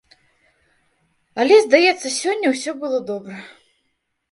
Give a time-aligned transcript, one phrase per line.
[1.43, 3.35] Але, здаецца, сёння ўсё было добра.